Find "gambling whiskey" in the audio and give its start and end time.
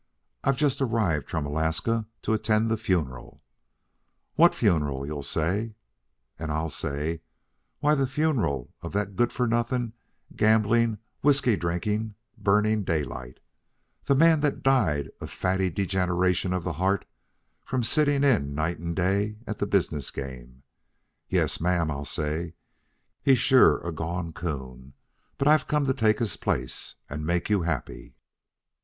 10.35-11.55